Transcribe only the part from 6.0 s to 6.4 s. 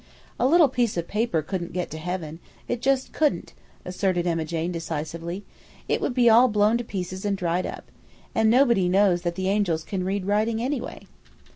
would be